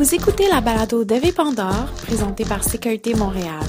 Vous 0.00 0.14
écoutez 0.14 0.48
la 0.48 0.62
balado 0.62 1.04
d'Eve 1.04 1.34
Pandore, 1.34 1.84
présentée 2.06 2.46
par 2.46 2.64
Sécurité 2.64 3.12
Montréal. 3.12 3.60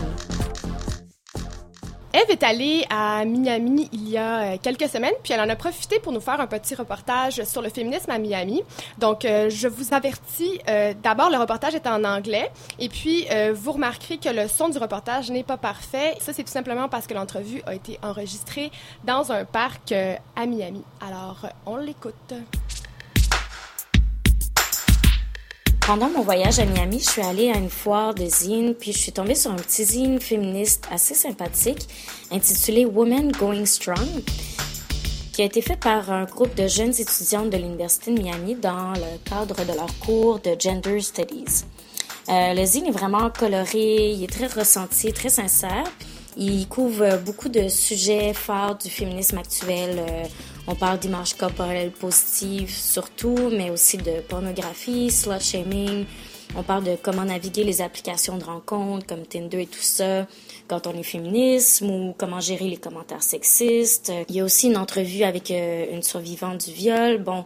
Eve 2.13 2.29
est 2.29 2.41
allée 2.41 2.85
à 2.89 3.25
Miami 3.25 3.89
il 3.91 4.07
y 4.07 4.17
a 4.17 4.53
euh, 4.53 4.57
quelques 4.63 4.87
semaines, 4.87 5.11
puis 5.23 5.33
elle 5.33 5.41
en 5.41 5.49
a 5.49 5.57
profité 5.57 5.99
pour 5.99 6.13
nous 6.13 6.21
faire 6.21 6.39
un 6.39 6.47
petit 6.47 6.73
reportage 6.73 7.43
sur 7.43 7.61
le 7.61 7.67
féminisme 7.67 8.09
à 8.11 8.17
Miami. 8.17 8.63
Donc, 8.97 9.25
euh, 9.25 9.49
je 9.49 9.67
vous 9.67 9.93
avertis, 9.93 10.57
euh, 10.69 10.93
d'abord, 11.03 11.29
le 11.31 11.37
reportage 11.37 11.75
est 11.75 11.85
en 11.85 12.01
anglais, 12.05 12.49
et 12.79 12.87
puis 12.87 13.27
vous 13.53 13.73
remarquerez 13.73 14.17
que 14.17 14.29
le 14.29 14.47
son 14.47 14.69
du 14.69 14.77
reportage 14.77 15.29
n'est 15.31 15.43
pas 15.43 15.57
parfait. 15.57 16.15
Ça, 16.21 16.31
c'est 16.31 16.43
tout 16.43 16.51
simplement 16.51 16.87
parce 16.87 17.07
que 17.07 17.13
l'entrevue 17.13 17.61
a 17.65 17.75
été 17.75 17.99
enregistrée 18.03 18.71
dans 19.03 19.33
un 19.33 19.43
parc 19.43 19.91
à 19.91 20.45
Miami. 20.45 20.83
Alors, 21.01 21.45
on 21.65 21.75
l'écoute. 21.75 22.33
Pendant 25.85 26.09
mon 26.09 26.21
voyage 26.21 26.59
à 26.59 26.65
Miami, 26.65 26.99
je 26.99 27.09
suis 27.09 27.21
allée 27.21 27.49
à 27.49 27.57
une 27.57 27.69
foire 27.69 28.13
de 28.13 28.25
zine, 28.25 28.75
puis 28.75 28.93
je 28.93 28.99
suis 28.99 29.11
tombée 29.11 29.35
sur 29.35 29.51
un 29.51 29.55
petit 29.55 29.83
zine 29.83 30.21
féministe 30.21 30.87
assez 30.91 31.15
sympathique 31.15 31.87
intitulé 32.31 32.85
Women 32.85 33.31
Going 33.31 33.65
Strong, 33.65 34.23
qui 35.33 35.41
a 35.41 35.45
été 35.45 35.61
fait 35.61 35.75
par 35.75 36.11
un 36.11 36.25
groupe 36.25 36.55
de 36.55 36.67
jeunes 36.67 36.93
étudiantes 36.97 37.49
de 37.49 37.57
l'Université 37.57 38.13
de 38.13 38.21
Miami 38.21 38.55
dans 38.55 38.93
le 38.93 39.17
cadre 39.29 39.65
de 39.65 39.73
leur 39.75 39.89
cours 39.99 40.39
de 40.39 40.55
Gender 40.57 41.01
Studies. 41.01 41.65
Euh, 42.29 42.53
le 42.53 42.63
zine 42.63 42.85
est 42.85 42.91
vraiment 42.91 43.29
coloré, 43.31 44.11
il 44.11 44.23
est 44.23 44.31
très 44.31 44.47
ressenti, 44.47 45.11
très 45.11 45.29
sincère. 45.29 45.83
Il 46.37 46.67
couvre 46.67 47.17
beaucoup 47.25 47.49
de 47.49 47.67
sujets 47.67 48.33
forts 48.33 48.77
du 48.77 48.89
féminisme 48.89 49.39
actuel. 49.39 49.97
Euh, 49.97 50.23
on 50.67 50.75
parle 50.75 50.99
d'images 50.99 51.33
corporelles 51.35 51.91
positives 51.91 52.69
surtout, 52.69 53.49
mais 53.51 53.69
aussi 53.69 53.97
de 53.97 54.21
pornographie, 54.21 55.09
slut 55.11 55.39
shaming. 55.39 56.05
On 56.55 56.63
parle 56.63 56.83
de 56.83 56.97
comment 57.01 57.23
naviguer 57.23 57.63
les 57.63 57.81
applications 57.81 58.37
de 58.37 58.43
rencontres 58.43 59.07
comme 59.07 59.25
Tinder 59.25 59.61
et 59.61 59.67
tout 59.67 59.79
ça 59.79 60.27
quand 60.67 60.85
on 60.87 60.93
est 60.93 61.03
féminisme 61.03 61.89
ou 61.89 62.15
comment 62.17 62.39
gérer 62.39 62.67
les 62.67 62.77
commentaires 62.77 63.23
sexistes. 63.23 64.11
Il 64.29 64.35
y 64.35 64.41
a 64.41 64.43
aussi 64.43 64.67
une 64.67 64.77
entrevue 64.77 65.23
avec 65.23 65.49
euh, 65.51 65.85
une 65.91 66.03
survivante 66.03 66.65
du 66.65 66.73
viol. 66.73 67.23
Bon, 67.23 67.45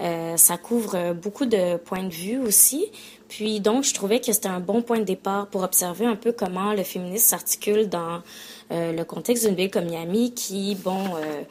euh, 0.00 0.36
ça 0.36 0.56
couvre 0.56 1.14
beaucoup 1.14 1.46
de 1.46 1.76
points 1.76 2.02
de 2.02 2.12
vue 2.12 2.38
aussi. 2.38 2.90
Puis 3.30 3.60
donc, 3.60 3.84
je 3.84 3.94
trouvais 3.94 4.18
que 4.18 4.32
c'était 4.32 4.48
un 4.48 4.58
bon 4.58 4.82
point 4.82 4.98
de 4.98 5.04
départ 5.04 5.46
pour 5.46 5.62
observer 5.62 6.04
un 6.04 6.16
peu 6.16 6.32
comment 6.32 6.72
le 6.72 6.82
féminisme 6.82 7.26
s'articule 7.28 7.88
dans 7.88 8.22
euh, 8.72 8.92
le 8.92 9.04
contexte 9.04 9.46
d'une 9.46 9.54
ville 9.54 9.70
comme 9.70 9.84
Miami, 9.84 10.34
qui, 10.34 10.74
bon, 10.74 10.98
euh, 11.16 11.42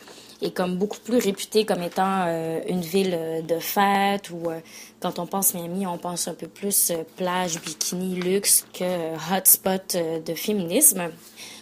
est 0.41 0.51
comme 0.51 0.77
beaucoup 0.77 0.99
plus 0.99 1.17
réputée 1.17 1.65
comme 1.65 1.83
étant 1.83 2.25
euh, 2.27 2.59
une 2.67 2.81
ville 2.81 3.43
de 3.47 3.59
fête 3.59 4.29
ou 4.29 4.47
quand 4.99 5.19
on 5.19 5.25
pense 5.25 5.53
Miami, 5.53 5.85
on 5.85 5.97
pense 5.97 6.27
un 6.27 6.33
peu 6.33 6.47
plus 6.47 6.91
plage, 7.17 7.61
bikini, 7.61 8.15
luxe 8.15 8.65
que 8.73 9.13
hotspot 9.33 9.97
de 10.25 10.33
féminisme. 10.33 11.09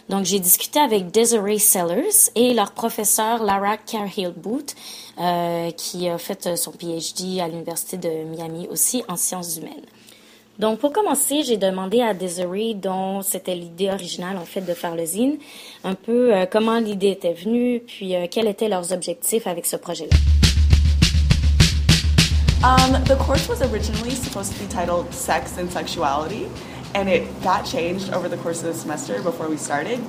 Donc, 0.08 0.24
j'ai 0.24 0.40
discuté 0.40 0.80
avec 0.80 1.10
Desiree 1.10 1.58
Sellers 1.58 2.30
et 2.34 2.54
leur 2.54 2.72
professeur 2.72 3.44
Lara 3.44 3.76
Carhill-Booth, 3.76 4.74
qui 5.76 6.08
a 6.08 6.18
fait 6.18 6.56
son 6.56 6.72
PhD 6.72 7.40
à 7.40 7.48
l'Université 7.48 7.98
de 7.98 8.24
Miami 8.24 8.68
aussi 8.70 9.04
en 9.08 9.16
sciences 9.16 9.56
humaines. 9.58 9.84
Donc, 10.58 10.80
pour 10.80 10.92
commencer, 10.92 11.44
j'ai 11.44 11.56
demandé 11.56 12.02
à 12.02 12.14
Desiree, 12.14 12.74
dont 12.74 13.22
c'était 13.22 13.54
l'idée 13.54 13.90
originale, 13.90 14.36
en 14.36 14.44
fait, 14.44 14.60
de 14.60 14.74
faire 14.74 14.96
le 14.96 15.04
zine, 15.04 15.38
un 15.84 15.94
peu 15.94 16.34
euh, 16.34 16.46
comment 16.50 16.80
l'idée 16.80 17.10
était 17.10 17.32
venue, 17.32 17.80
puis 17.86 18.16
euh, 18.16 18.26
quels 18.28 18.48
étaient 18.48 18.68
leurs 18.68 18.92
objectifs 18.92 19.46
avec 19.46 19.66
ce 19.66 19.76
projet-là. 19.76 20.16
Um, 22.64 23.04
the 23.04 23.14
course 23.24 23.48
was 23.48 23.62
originally 23.62 24.10
supposed 24.16 24.52
to 24.52 24.58
be 24.58 24.68
titled 24.68 25.14
Sex 25.14 25.56
and 25.58 25.70
Sexuality, 25.70 26.48
and 26.96 27.08
it 27.08 27.22
got 27.44 27.64
changed 27.64 28.12
over 28.12 28.28
the 28.28 28.36
course 28.38 28.64
of 28.64 28.72
the 28.72 28.74
semester 28.74 29.22
before 29.22 29.48
we 29.48 29.56
started. 29.56 30.00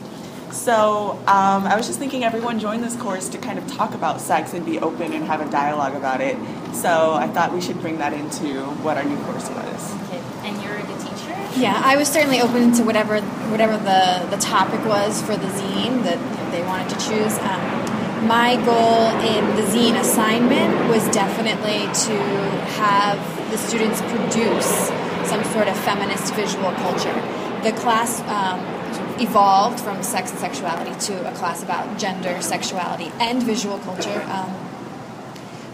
So 0.51 1.11
um, 1.27 1.67
I 1.67 1.75
was 1.77 1.85
just 1.85 1.99
thinking 1.99 2.23
everyone 2.23 2.59
join 2.59 2.81
this 2.81 2.95
course 2.95 3.29
to 3.29 3.37
kind 3.37 3.59
of 3.59 3.67
talk 3.67 3.93
about 3.93 4.19
sex 4.19 4.53
and 4.55 4.65
be 4.65 4.79
open 4.79 5.13
and 5.13 5.23
have 5.25 5.41
a 5.41 5.51
dialogue 5.51 5.95
about 5.95 6.21
it. 6.21 6.35
So 6.73 7.13
I 7.13 7.27
thought 7.27 7.53
we 7.53 7.61
should 7.61 7.79
bring 7.81 7.99
that 7.99 8.13
into 8.13 8.63
what 8.81 8.97
our 8.97 9.03
new 9.03 9.17
course 9.25 9.47
was. 9.51 9.98
Yeah, 11.59 11.81
I 11.83 11.97
was 11.97 12.07
certainly 12.07 12.39
open 12.39 12.71
to 12.75 12.83
whatever 12.83 13.19
whatever 13.51 13.75
the, 13.75 14.25
the 14.29 14.41
topic 14.41 14.79
was 14.85 15.21
for 15.21 15.35
the 15.35 15.47
zine 15.47 16.03
that 16.03 16.17
they 16.53 16.61
wanted 16.63 16.87
to 16.87 16.95
choose. 16.95 17.37
Um, 17.39 18.27
my 18.27 18.55
goal 18.63 19.11
in 19.19 19.43
the 19.57 19.63
zine 19.63 19.99
assignment 19.99 20.87
was 20.87 21.03
definitely 21.09 21.83
to 22.07 22.15
have 22.79 23.19
the 23.51 23.57
students 23.57 24.01
produce 24.03 24.87
some 25.27 25.43
sort 25.51 25.67
of 25.67 25.75
feminist 25.79 26.33
visual 26.33 26.71
culture. 26.79 27.13
The 27.63 27.73
class 27.73 28.21
um, 28.21 28.59
evolved 29.19 29.81
from 29.81 30.01
sex 30.01 30.31
and 30.31 30.39
sexuality 30.39 30.97
to 31.07 31.29
a 31.29 31.35
class 31.35 31.61
about 31.61 31.99
gender, 31.99 32.41
sexuality, 32.41 33.11
and 33.19 33.43
visual 33.43 33.79
culture. 33.79 34.21
Um, 34.29 34.49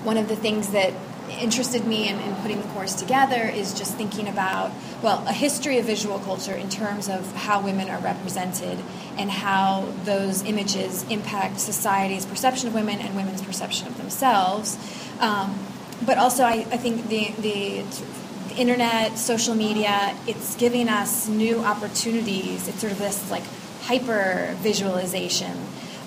one 0.03 0.17
of 0.17 0.29
the 0.29 0.35
things 0.35 0.69
that 0.69 0.93
interested 1.29 1.85
me 1.85 2.07
in, 2.07 2.19
in, 2.19 2.35
putting 2.37 2.61
the 2.61 2.67
course 2.69 2.93
together 2.93 3.43
is 3.43 3.73
just 3.73 3.95
thinking 3.95 4.27
about, 4.27 4.71
well, 5.01 5.25
a 5.27 5.33
history 5.33 5.79
of 5.79 5.85
visual 5.85 6.19
culture 6.19 6.53
in 6.53 6.69
terms 6.69 7.09
of 7.09 7.31
how 7.35 7.61
women 7.61 7.89
are 7.89 7.99
represented 7.99 8.79
and 9.17 9.29
how 9.29 9.87
those 10.03 10.43
images 10.43 11.03
impact 11.09 11.59
society's 11.59 12.25
perception 12.25 12.67
of 12.67 12.73
women 12.73 12.99
and 12.99 13.15
women's 13.15 13.41
perception 13.41 13.87
of 13.87 13.97
themselves. 13.97 14.77
Um, 15.19 15.57
but 16.05 16.17
also, 16.17 16.43
I, 16.43 16.65
I 16.71 16.77
think 16.77 17.07
the, 17.07 17.31
the, 17.39 17.81
the 18.49 18.55
internet, 18.55 19.17
social 19.17 19.55
media, 19.55 20.15
it's 20.27 20.55
giving 20.55 20.89
us 20.89 21.27
new 21.27 21.59
opportunities. 21.59 22.67
It's 22.67 22.79
sort 22.79 22.91
of 22.91 22.99
this 22.99 23.31
like 23.31 23.43
hyper 23.83 24.55
visualization 24.59 25.55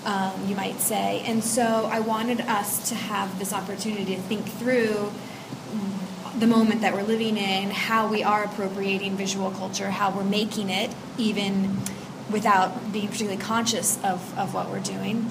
um, 0.09 0.47
you 0.47 0.55
might 0.55 0.79
say. 0.79 1.23
And 1.27 1.43
so 1.43 1.87
I 1.91 1.99
wanted 1.99 2.41
us 2.41 2.89
to 2.89 2.95
have 2.95 3.37
this 3.37 3.53
opportunity 3.53 4.15
to 4.15 4.21
think 4.21 4.47
through 4.47 5.11
the 6.39 6.47
moment 6.47 6.81
that 6.81 6.93
we're 6.93 7.03
living 7.03 7.37
in, 7.37 7.69
how 7.69 8.07
we 8.07 8.23
are 8.23 8.43
appropriating 8.43 9.15
visual 9.15 9.51
culture, 9.51 9.91
how 9.91 10.09
we're 10.09 10.23
making 10.23 10.69
it, 10.69 10.89
even 11.17 11.77
without 12.31 12.91
being 12.91 13.07
particularly 13.07 13.41
conscious 13.41 14.03
of, 14.03 14.35
of 14.37 14.53
what 14.53 14.69
we're 14.71 14.79
doing. 14.79 15.29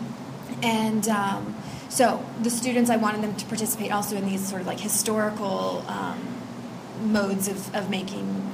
And 0.62 1.08
um, 1.08 1.56
so 1.88 2.24
the 2.42 2.50
students, 2.50 2.88
I 2.88 2.96
wanted 2.96 3.22
them 3.22 3.34
to 3.34 3.46
participate 3.46 3.90
also 3.90 4.16
in 4.16 4.26
these 4.26 4.46
sort 4.46 4.60
of 4.60 4.66
like 4.68 4.78
historical 4.78 5.84
um, 5.88 6.20
modes 7.00 7.48
of, 7.48 7.74
of 7.74 7.90
making 7.90 8.44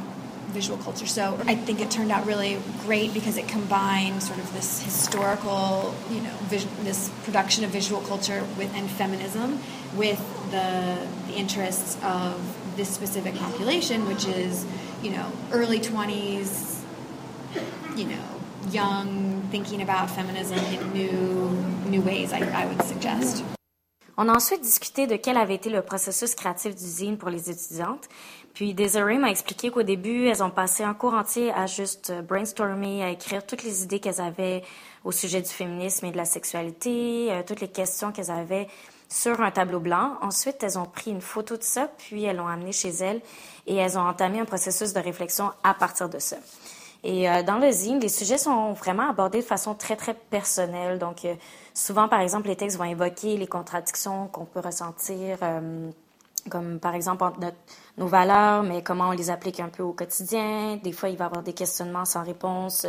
visual 0.55 0.79
culture. 0.79 1.07
So 1.07 1.39
I 1.47 1.55
think 1.57 1.81
it 1.81 1.91
turned 1.91 2.13
out 2.13 2.25
really 2.27 2.59
great 2.87 3.13
because 3.13 3.37
it 3.37 3.49
combined 3.49 4.23
sort 4.23 4.39
of 4.39 4.51
this 4.55 4.83
historical, 4.83 5.95
you 6.11 6.21
know, 6.21 6.37
this 6.49 7.11
production 7.25 7.65
of 7.65 7.71
visual 7.71 8.01
culture 8.03 8.43
with 8.57 8.73
and 8.75 8.89
feminism 8.89 9.59
with 9.97 10.23
the, 10.51 10.97
the 11.27 11.35
interests 11.35 11.99
of 12.03 12.35
this 12.77 12.89
specific 12.89 13.35
population, 13.35 14.07
which 14.07 14.27
is, 14.27 14.65
you 15.03 15.11
know, 15.11 15.31
early 15.53 15.81
20s, 15.81 16.81
you 17.97 18.07
know, 18.07 18.27
young, 18.71 19.43
thinking 19.51 19.83
about 19.83 20.11
feminism 20.11 20.59
in 20.59 20.93
new, 20.93 21.51
new 21.89 22.01
ways, 22.01 22.33
I, 22.33 22.41
I 22.63 22.67
would 22.67 22.83
suggest. 22.83 23.45
On 24.17 24.29
a 24.29 24.33
ensuite 24.33 24.63
discuté 24.63 25.09
de 25.09 25.17
quel 25.17 25.37
avait 25.37 25.57
été 25.57 25.71
le 25.71 25.83
processus 25.83 26.37
créatif 26.37 26.77
du 26.77 26.85
zine 26.85 27.19
pour 27.19 27.31
les 27.31 27.51
étudiantes. 27.51 28.09
Puis 28.55 28.73
Desiree 28.73 29.19
m'a 29.19 29.31
expliqué 29.31 29.71
qu'au 29.71 29.83
début, 29.83 30.29
elles 30.29 30.43
ont 30.43 30.51
passé 30.51 30.85
un 30.85 30.95
cours 30.95 31.15
entier 31.15 31.53
à 31.53 31.67
juste 31.67 32.13
brainstormer, 32.23 33.03
à 33.03 33.11
écrire 33.11 33.45
toutes 33.45 33.65
les 33.65 33.83
idées 33.83 33.99
qu'elles 33.99 34.21
avaient 34.21 34.63
au 35.03 35.13
sujet 35.13 35.43
du 35.43 35.51
féminisme 35.51 36.07
et 36.07 36.13
de 36.13 36.17
la 36.17 36.25
sexualité, 36.25 37.29
euh, 37.31 37.43
toutes 37.45 37.61
les 37.61 37.69
questions 37.69 38.13
qu'elles 38.13 38.31
avaient 38.31 38.69
sur 39.09 39.41
un 39.41 39.51
tableau 39.51 39.81
blanc. 39.81 40.13
Ensuite, 40.23 40.63
elles 40.63 40.79
ont 40.79 40.87
pris 40.87 41.11
une 41.11 41.21
photo 41.21 41.57
de 41.57 41.63
ça, 41.63 41.89
puis 41.99 42.25
elles 42.25 42.37
l'ont 42.37 42.47
amené 42.47 42.73
chez 42.73 42.91
elles 42.91 43.21
et 43.67 43.75
elles 43.75 43.99
ont 43.99 44.07
entamé 44.07 44.41
un 44.41 44.45
processus 44.45 44.93
de 44.93 45.01
réflexion 45.01 45.51
à 45.63 45.75
partir 45.75 46.09
de 46.09 46.19
ça. 46.19 46.37
Et 47.05 47.29
euh, 47.29 47.43
dans 47.43 47.59
le 47.59 47.71
zine, 47.71 48.01
les 48.01 48.09
sujets 48.09 48.39
sont 48.39 48.73
vraiment 48.73 49.11
abordés 49.11 49.41
de 49.41 49.45
façon 49.45 49.75
très, 49.75 49.95
très 49.95 50.15
personnelle. 50.15 50.99
Donc, 50.99 51.27
euh, 51.27 51.35
souvent, 51.75 52.09
par 52.09 52.21
exemple, 52.21 52.49
les 52.49 52.57
textes 52.57 52.79
vont 52.79 52.85
évoquer 52.85 53.37
les 53.37 53.47
contradictions 53.47 54.27
qu'on 54.29 54.47
peut 54.47 54.61
ressentir, 54.61 55.37
euh, 55.43 55.91
comme 56.51 56.79
par 56.79 56.95
exemple 56.95 57.25
entre 57.25 57.39
nos 57.97 58.07
valeurs, 58.07 58.63
mais 58.63 58.83
comment 58.83 59.09
on 59.09 59.13
les 59.13 59.31
applique 59.31 59.61
un 59.61 59.69
peu 59.69 59.83
au 59.83 59.93
quotidien. 59.93 60.79
Des 60.83 60.93
fois, 60.93 61.09
il 61.09 61.17
va 61.17 61.25
y 61.25 61.29
avoir 61.29 61.43
des 61.43 61.53
questionnements 61.53 62.05
sans 62.05 62.25
réponse. 62.25 62.87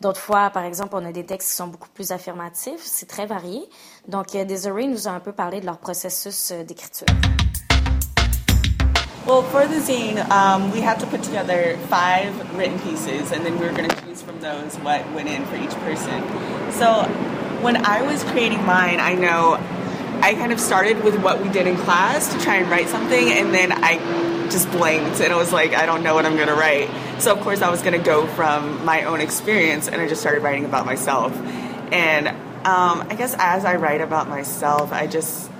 D'autres 0.00 0.20
fois, 0.20 0.50
par 0.50 0.64
exemple, 0.64 0.94
on 0.94 1.04
a 1.04 1.12
des 1.12 1.24
textes 1.24 1.50
qui 1.50 1.56
sont 1.56 1.68
beaucoup 1.68 1.88
plus 1.90 2.10
affirmatifs. 2.10 2.82
C'est 2.82 3.06
très 3.06 3.26
varié. 3.26 3.62
Donc, 4.08 4.32
Desiree 4.32 4.88
nous 4.88 5.06
a 5.06 5.12
un 5.12 5.20
peu 5.20 5.32
parlé 5.32 5.60
de 5.60 5.66
leur 5.66 5.78
processus 5.78 6.52
d'écriture. 6.66 7.06
Well, 9.24 9.44
for 9.44 9.68
the 9.68 9.78
zine, 9.78 10.18
um, 10.32 10.72
we 10.72 10.80
had 10.80 10.98
to 10.98 11.06
put 11.06 11.22
together 11.22 11.78
five 11.88 12.34
written 12.56 12.76
pieces, 12.80 13.30
and 13.30 13.46
then 13.46 13.56
we 13.56 13.66
were 13.66 13.72
going 13.72 13.88
to 13.88 13.96
choose 14.02 14.20
from 14.20 14.40
those 14.40 14.74
what 14.82 15.08
went 15.14 15.28
in 15.28 15.46
for 15.46 15.54
each 15.54 15.74
person. 15.86 16.20
So, 16.72 17.04
when 17.62 17.76
I 17.86 18.02
was 18.02 18.24
creating 18.24 18.66
mine, 18.66 18.98
I 18.98 19.14
know 19.14 19.60
I 20.22 20.34
kind 20.34 20.52
of 20.52 20.60
started 20.60 21.02
with 21.02 21.20
what 21.20 21.42
we 21.42 21.48
did 21.48 21.66
in 21.66 21.76
class 21.76 22.32
to 22.32 22.40
try 22.40 22.56
and 22.56 22.70
write 22.70 22.88
something, 22.88 23.32
and 23.32 23.52
then 23.52 23.72
I 23.72 23.98
just 24.52 24.70
blanked 24.70 25.20
and 25.20 25.32
it 25.32 25.36
was 25.36 25.50
like 25.50 25.72
I 25.72 25.86
don't 25.86 26.02
know 26.02 26.14
what 26.14 26.26
I'm 26.26 26.36
gonna 26.36 26.54
write. 26.54 26.90
So 27.20 27.32
of 27.32 27.40
course 27.40 27.62
I 27.62 27.70
was 27.70 27.80
gonna 27.82 27.98
go 27.98 28.26
from 28.26 28.84
my 28.84 29.04
own 29.04 29.20
experience 29.20 29.88
and 29.88 30.00
I 30.00 30.06
just 30.06 30.20
started 30.20 30.42
writing 30.42 30.66
about 30.66 30.84
myself. 30.84 31.34
And 31.90 32.28
um, 32.28 33.06
I 33.08 33.16
guess 33.16 33.34
as 33.38 33.64
I 33.64 33.76
write 33.76 34.02
about 34.02 34.28
myself, 34.28 34.92
I 34.92 35.06
just 35.06 35.50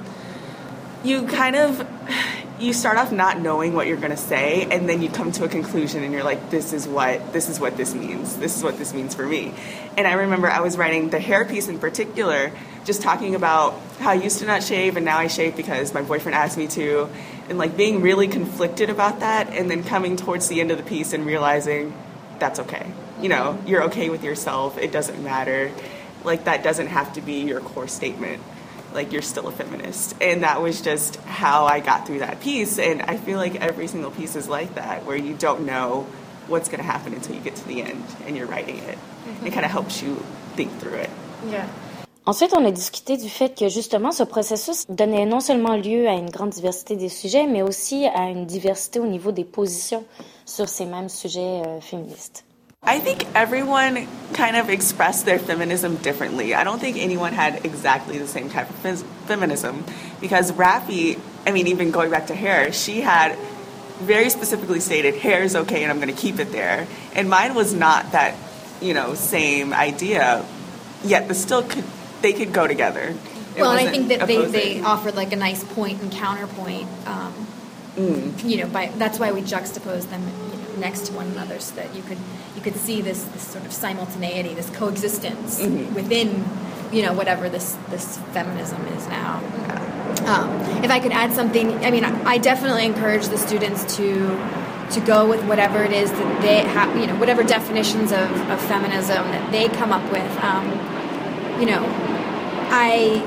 you 1.02 1.26
kind 1.26 1.56
of 1.56 1.80
you 2.62 2.72
start 2.72 2.96
off 2.96 3.10
not 3.10 3.40
knowing 3.40 3.72
what 3.72 3.88
you're 3.88 3.96
going 3.96 4.12
to 4.12 4.16
say 4.16 4.68
and 4.70 4.88
then 4.88 5.02
you 5.02 5.08
come 5.08 5.32
to 5.32 5.44
a 5.44 5.48
conclusion 5.48 6.04
and 6.04 6.12
you're 6.12 6.22
like 6.22 6.50
this 6.50 6.72
is 6.72 6.86
what 6.86 7.32
this 7.32 7.48
is 7.48 7.58
what 7.58 7.76
this 7.76 7.92
means. 7.92 8.36
This 8.36 8.56
is 8.56 8.62
what 8.62 8.78
this 8.78 8.94
means 8.94 9.14
for 9.14 9.26
me. 9.26 9.52
And 9.96 10.06
i 10.06 10.12
remember 10.12 10.48
i 10.48 10.60
was 10.60 10.76
writing 10.76 11.10
the 11.10 11.18
hair 11.18 11.44
piece 11.44 11.68
in 11.68 11.78
particular 11.78 12.52
just 12.84 13.02
talking 13.02 13.34
about 13.34 13.78
how 13.98 14.10
i 14.10 14.14
used 14.14 14.38
to 14.38 14.46
not 14.46 14.62
shave 14.62 14.96
and 14.96 15.04
now 15.04 15.18
i 15.18 15.26
shave 15.26 15.56
because 15.56 15.92
my 15.92 16.02
boyfriend 16.02 16.36
asked 16.36 16.56
me 16.56 16.68
to 16.68 17.08
and 17.48 17.58
like 17.58 17.76
being 17.76 18.00
really 18.00 18.28
conflicted 18.28 18.90
about 18.90 19.20
that 19.20 19.48
and 19.48 19.70
then 19.70 19.82
coming 19.82 20.16
towards 20.16 20.48
the 20.48 20.60
end 20.60 20.70
of 20.70 20.78
the 20.78 20.84
piece 20.84 21.12
and 21.12 21.26
realizing 21.26 21.92
that's 22.38 22.60
okay. 22.60 22.86
You 23.20 23.28
know 23.28 23.58
you're 23.66 23.84
okay 23.84 24.08
with 24.08 24.22
yourself. 24.22 24.78
It 24.78 24.92
doesn't 24.92 25.22
matter. 25.22 25.72
Like 26.22 26.44
that 26.44 26.62
doesn't 26.62 26.86
have 26.86 27.12
to 27.14 27.20
be 27.20 27.40
your 27.40 27.60
core 27.60 27.88
statement 27.88 28.40
like 28.94 29.12
you're 29.12 29.22
still 29.22 29.48
a 29.48 29.52
feminist. 29.52 30.14
And 30.20 30.42
that 30.42 30.62
was 30.62 30.80
just 30.80 31.16
how 31.16 31.66
I 31.66 31.80
got 31.80 32.06
through 32.06 32.20
that 32.20 32.40
piece. 32.40 32.78
And 32.78 33.02
I 33.02 33.16
feel 33.16 33.38
like 33.38 33.56
every 33.56 33.86
single 33.86 34.10
piece 34.10 34.36
is 34.36 34.48
like 34.48 34.74
that, 34.74 35.04
where 35.04 35.16
you 35.16 35.34
don't 35.34 35.66
know 35.66 36.06
what's 36.48 36.68
going 36.68 36.80
to 36.80 36.86
happen 36.86 37.14
until 37.14 37.34
you 37.34 37.40
get 37.40 37.56
to 37.56 37.66
the 37.66 37.82
end 37.82 38.04
and 38.26 38.36
you're 38.36 38.46
writing 38.46 38.78
it. 38.78 38.98
Mm-hmm. 38.98 39.46
It 39.46 39.52
kind 39.52 39.64
of 39.64 39.70
helps 39.70 40.02
you 40.02 40.16
think 40.56 40.70
through 40.78 40.94
it. 40.94 41.10
Yeah. 41.48 41.66
Ensuite, 42.24 42.54
on 42.54 42.64
a 42.64 42.70
discuté 42.70 43.16
du 43.16 43.28
fait 43.28 43.52
que 43.52 43.68
justement 43.68 44.12
ce 44.12 44.22
processus 44.22 44.86
donnait 44.88 45.26
non 45.26 45.40
seulement 45.40 45.74
lieu 45.74 46.06
à 46.06 46.12
une 46.12 46.30
grande 46.30 46.50
diversité 46.50 46.94
des 46.94 47.08
sujets, 47.08 47.48
mais 47.48 47.62
aussi 47.62 48.06
à 48.06 48.28
une 48.28 48.46
diversité 48.46 49.00
au 49.00 49.06
niveau 49.06 49.32
des 49.32 49.44
positions 49.44 50.04
sur 50.46 50.68
ces 50.68 50.84
mêmes 50.84 51.08
sujets 51.08 51.62
euh, 51.66 51.80
féministes. 51.80 52.44
I 52.84 52.98
think 52.98 53.24
everyone 53.36 54.08
kind 54.34 54.56
of 54.56 54.68
expressed 54.68 55.24
their 55.24 55.38
feminism 55.38 55.96
differently. 55.96 56.52
I 56.52 56.64
don't 56.64 56.80
think 56.80 56.96
anyone 56.96 57.32
had 57.32 57.64
exactly 57.64 58.18
the 58.18 58.26
same 58.26 58.50
type 58.50 58.68
of 58.68 58.76
feminism 59.26 59.84
because 60.20 60.50
Raffi, 60.50 61.20
I 61.46 61.52
mean, 61.52 61.68
even 61.68 61.92
going 61.92 62.10
back 62.10 62.26
to 62.26 62.34
hair, 62.34 62.72
she 62.72 63.00
had 63.00 63.38
very 64.00 64.30
specifically 64.30 64.80
stated 64.80 65.14
hair 65.14 65.44
is 65.44 65.54
okay 65.54 65.84
and 65.84 65.92
I'm 65.92 66.00
going 66.00 66.12
to 66.12 66.20
keep 66.20 66.40
it 66.40 66.50
there. 66.50 66.88
And 67.14 67.30
mine 67.30 67.54
was 67.54 67.72
not 67.72 68.10
that, 68.12 68.34
you 68.80 68.94
know, 68.94 69.14
same 69.14 69.72
idea, 69.72 70.44
yet 71.04 71.28
the 71.28 71.34
still 71.34 71.62
could 71.62 71.84
they 72.20 72.32
could 72.32 72.52
go 72.52 72.66
together. 72.66 73.14
It 73.54 73.60
well, 73.60 73.70
and 73.70 73.88
I 73.88 73.92
think 73.92 74.08
that 74.08 74.26
they, 74.26 74.44
they 74.46 74.80
offered 74.80 75.14
like 75.14 75.32
a 75.32 75.36
nice 75.36 75.62
point 75.62 76.02
and 76.02 76.10
counterpoint. 76.10 76.88
Um, 77.06 77.46
mm. 77.94 78.44
You 78.44 78.64
know, 78.64 78.68
by 78.68 78.86
that's 78.96 79.20
why 79.20 79.30
we 79.30 79.42
juxtaposed 79.42 80.10
them 80.10 80.22
next 80.78 81.06
to 81.06 81.12
one 81.12 81.26
another 81.28 81.58
so 81.60 81.74
that 81.76 81.94
you 81.94 82.02
could 82.02 82.18
you 82.54 82.62
could 82.62 82.76
see 82.76 83.00
this, 83.00 83.22
this 83.24 83.46
sort 83.46 83.64
of 83.64 83.72
simultaneity, 83.72 84.54
this 84.54 84.70
coexistence 84.70 85.60
mm-hmm. 85.60 85.94
within 85.94 86.44
you 86.92 87.02
know 87.02 87.12
whatever 87.12 87.48
this 87.48 87.76
this 87.90 88.18
feminism 88.32 88.84
is 88.88 89.06
now. 89.08 89.36
Um, 90.26 90.50
if 90.84 90.90
I 90.90 91.00
could 91.00 91.12
add 91.12 91.32
something, 91.32 91.84
I 91.84 91.90
mean, 91.90 92.04
I 92.04 92.38
definitely 92.38 92.84
encourage 92.84 93.26
the 93.28 93.38
students 93.38 93.96
to 93.96 94.28
to 94.92 95.00
go 95.00 95.28
with 95.28 95.42
whatever 95.44 95.82
it 95.82 95.92
is 95.92 96.10
that 96.10 96.42
they 96.42 96.60
have, 96.60 96.94
you 96.98 97.06
know, 97.06 97.16
whatever 97.16 97.42
definitions 97.42 98.12
of, 98.12 98.30
of 98.50 98.60
feminism 98.62 99.24
that 99.30 99.50
they 99.50 99.68
come 99.68 99.90
up 99.90 100.04
with. 100.12 100.44
Um, 100.44 100.68
you 101.58 101.66
know, 101.66 101.82
I 102.70 103.22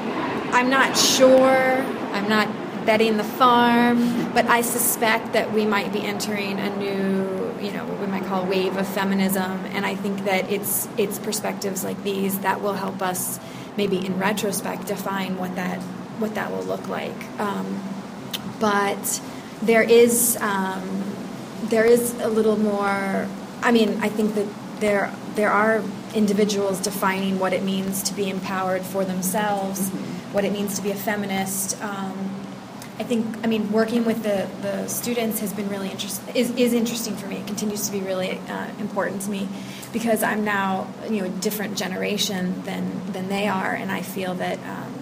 I'm 0.54 0.70
not 0.70 0.96
sure. 0.96 1.84
I'm 2.14 2.30
not 2.30 2.48
betting 2.86 3.18
the 3.18 3.24
farm, 3.24 4.32
but 4.34 4.46
I 4.46 4.62
suspect 4.62 5.34
that 5.34 5.52
we 5.52 5.66
might 5.66 5.92
be 5.92 6.02
entering 6.02 6.60
a 6.60 6.76
new, 6.78 7.25
you 7.62 7.72
know, 7.72 7.86
what 7.86 8.00
we 8.00 8.08
might 8.08 8.26
call 8.26 8.44
a 8.44 8.50
wave 8.50 8.78
of 8.78 8.88
feminism, 8.88 9.66
and 9.66 9.86
I 9.86 9.96
think 9.96 10.26
that 10.26 10.52
it's 10.52 10.88
it's 10.98 11.20
perspectives 11.20 11.84
like 11.84 12.04
these 12.04 12.40
that 12.40 12.62
will 12.62 12.74
help 12.74 13.02
us, 13.02 13.40
maybe 13.78 14.06
in 14.06 14.18
retrospect, 14.20 14.88
define 14.88 15.38
what 15.38 15.56
that 15.56 15.80
what 16.20 16.36
that 16.36 16.52
will 16.52 16.64
look 16.64 16.88
like. 16.88 17.40
Um, 17.40 17.82
but 18.60 19.22
there 19.62 19.84
is 19.84 20.38
um, 20.42 21.04
there 21.64 21.86
is 21.86 22.14
a 22.22 22.30
little 22.30 22.58
more. 22.58 23.28
I 23.62 23.72
mean, 23.72 24.00
I 24.02 24.10
think 24.10 24.36
that 24.36 24.48
there 24.80 25.14
there 25.36 25.52
are 25.52 25.84
individuals 26.14 26.80
defining 26.80 27.40
what 27.40 27.54
it 27.54 27.64
means 27.64 28.04
to 28.04 28.14
be 28.14 28.30
empowered 28.30 28.84
for 28.84 29.04
themselves, 29.04 29.90
mm-hmm. 29.90 30.34
what 30.34 30.46
it 30.46 30.54
means 30.54 30.78
to 30.78 30.82
be 30.82 30.92
a 30.92 30.96
feminist. 30.96 31.82
Um, 31.82 32.25
I 32.98 33.04
think, 33.04 33.26
I 33.44 33.48
mean, 33.48 33.74
working 33.74 34.06
with 34.06 34.24
the, 34.24 34.48
the 34.62 34.88
students 34.88 35.40
has 35.42 35.52
been 35.52 35.68
really 35.68 35.92
interesting, 35.92 36.34
is, 36.34 36.50
is 36.52 36.72
interesting 36.72 37.18
for 37.18 37.28
me. 37.28 37.38
It 37.38 37.48
continues 37.48 37.86
to 37.88 37.92
be 37.92 38.00
really 38.00 38.40
uh, 38.48 38.70
important 38.80 39.22
to 39.24 39.30
me 39.30 39.50
because 39.92 40.24
I'm 40.24 40.46
now, 40.46 40.88
you 41.10 41.22
know, 41.22 41.26
a 41.26 41.30
different 41.30 41.78
generation 41.78 42.62
than, 42.64 43.12
than 43.12 43.28
they 43.28 43.50
are, 43.50 43.74
and 43.74 43.92
I 43.92 44.02
feel 44.02 44.36
that 44.36 44.60
um, 44.60 44.94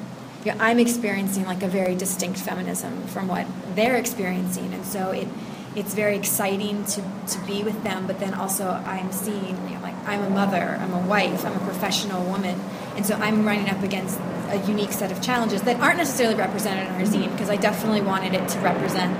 you 0.43 0.51
know, 0.51 0.57
I'm 0.59 0.79
experiencing 0.79 1.45
like 1.45 1.61
a 1.61 1.67
very 1.67 1.95
distinct 1.95 2.39
feminism 2.39 3.05
from 3.07 3.27
what 3.27 3.45
they're 3.75 3.97
experiencing, 3.97 4.73
and 4.73 4.83
so 4.85 5.11
it, 5.11 5.27
it's 5.75 5.93
very 5.93 6.15
exciting 6.15 6.85
to, 6.85 7.03
to 7.27 7.39
be 7.45 7.63
with 7.63 7.83
them, 7.83 8.07
but 8.07 8.19
then 8.19 8.33
also 8.33 8.69
I'm 8.69 9.11
seeing, 9.11 9.55
you 9.69 9.75
know, 9.75 9.81
like, 9.81 9.95
I'm 10.07 10.23
a 10.23 10.29
mother, 10.29 10.77
I'm 10.81 10.93
a 10.93 11.07
wife, 11.07 11.45
I'm 11.45 11.55
a 11.55 11.65
professional 11.65 12.23
woman, 12.25 12.59
and 12.95 13.05
so 13.05 13.15
I'm 13.15 13.45
running 13.45 13.69
up 13.69 13.83
against 13.83 14.19
a 14.53 14.67
unique 14.67 14.91
set 14.91 15.11
of 15.11 15.21
challenges 15.21 15.61
that 15.63 15.79
aren't 15.79 15.97
necessarily 15.97 16.35
represented 16.35 16.87
in 16.87 16.93
our 16.93 17.01
zine 17.01 17.31
because 17.31 17.49
I 17.49 17.55
definitely 17.55 18.01
wanted 18.01 18.33
it 18.33 18.47
to 18.49 18.59
represent 18.59 19.13